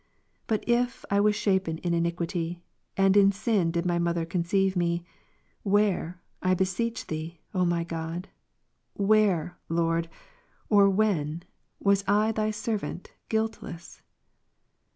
But 0.47 0.67
if 0.67 1.05
I 1.11 1.19
was 1.19 1.35
shapen 1.35 1.77
in 1.77 1.93
iniquity, 1.93 2.63
and 2.97 3.15
in 3.15 3.31
sin 3.31 3.69
did 3.69 3.83
Ps. 3.83 3.85
51, 3.85 3.85
7. 3.85 3.87
my 3.87 3.99
mother 3.99 4.25
conceive 4.25 4.75
me, 4.75 5.03
where, 5.61 6.19
I 6.41 6.55
beseech 6.55 7.05
Thee, 7.05 7.39
O 7.53 7.65
my 7.65 7.83
God, 7.83 8.27
\ 8.65 8.93
where. 9.09 9.59
Lord, 9.69 10.09
or 10.69 10.89
when, 10.89 11.43
was 11.79 12.03
I 12.07 12.31
Thy 12.31 12.49
servant 12.49 13.11
guiltless 13.29 14.01